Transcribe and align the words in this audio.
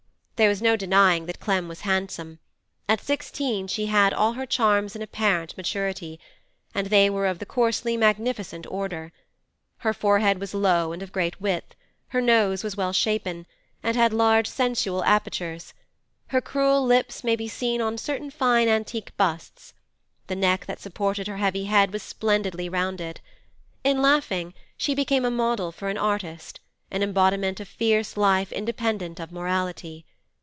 There 0.37 0.49
was 0.49 0.59
no 0.59 0.75
denying 0.75 1.27
that 1.27 1.39
Clem 1.39 1.67
was 1.67 1.81
handsome; 1.81 2.39
at 2.89 2.99
sixteen 2.99 3.67
she 3.67 3.85
had 3.85 4.11
all 4.11 4.33
her 4.33 4.47
charms 4.47 4.95
in 4.95 5.03
apparent 5.03 5.55
maturity, 5.55 6.19
and 6.73 6.87
they 6.87 7.11
were 7.11 7.27
of 7.27 7.37
the 7.37 7.45
coarsely 7.45 7.95
magnificent 7.95 8.65
order. 8.65 9.11
Her 9.77 9.93
forehead 9.93 10.39
was 10.39 10.55
low 10.55 10.93
and 10.93 11.03
of 11.03 11.11
great 11.11 11.39
width; 11.39 11.75
her 12.07 12.21
nose 12.21 12.63
was 12.63 12.75
well 12.75 12.91
shapen, 12.91 13.45
and 13.83 13.95
had 13.95 14.11
large 14.13 14.47
sensual 14.49 15.03
apertures; 15.03 15.75
her 16.29 16.41
cruel 16.41 16.83
lips 16.83 17.23
may 17.23 17.35
be 17.35 17.47
seen 17.47 17.79
on 17.79 17.99
certain 17.99 18.31
fine 18.31 18.67
antique 18.67 19.15
busts; 19.17 19.75
the 20.25 20.35
neck 20.35 20.65
that 20.65 20.79
supported 20.79 21.27
her 21.27 21.37
heavy 21.37 21.65
head 21.65 21.93
was 21.93 22.01
splendidly 22.01 22.67
rounded. 22.67 23.21
In 23.83 24.01
laughing, 24.01 24.55
she 24.75 24.95
became 24.95 25.23
a 25.23 25.29
model 25.29 25.71
for 25.71 25.89
an 25.89 25.99
artist, 25.99 26.59
an 26.89 27.03
embodiment 27.03 27.59
of 27.59 27.67
fierce 27.67 28.17
life 28.17 28.51
independent 28.51 29.19
of 29.19 29.31
morality. 29.31 30.03